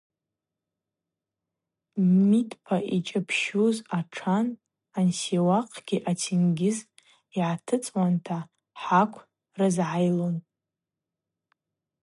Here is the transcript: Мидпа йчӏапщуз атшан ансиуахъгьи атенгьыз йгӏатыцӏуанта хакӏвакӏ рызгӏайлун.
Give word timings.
Мидпа 2.27 2.77
йчӏапщуз 2.95 3.77
атшан 3.97 4.47
ансиуахъгьи 4.97 5.97
атенгьыз 6.09 6.77
йгӏатыцӏуанта 7.35 8.37
хакӏвакӏ 8.81 9.25
рызгӏайлун. 9.59 10.35